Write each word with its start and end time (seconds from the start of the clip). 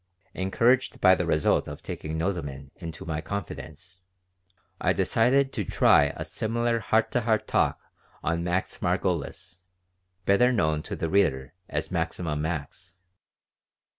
Encouraged 0.33 0.99
by 0.99 1.13
the 1.13 1.27
result 1.27 1.67
of 1.67 1.83
taking 1.83 2.17
Nodelman 2.17 2.71
into 2.77 3.05
my 3.05 3.21
confidence, 3.21 4.01
I 4.79 4.93
decided 4.93 5.53
to 5.53 5.63
try 5.63 6.05
a 6.15 6.25
similar 6.25 6.79
heart 6.79 7.11
to 7.11 7.21
heart 7.21 7.45
talk 7.47 7.79
on 8.23 8.43
Max 8.43 8.79
Margolis, 8.81 9.59
better 10.25 10.51
known 10.51 10.81
to 10.81 10.95
the 10.95 11.07
reader 11.07 11.53
as 11.69 11.91
Maximum 11.91 12.41
Max. 12.41 12.95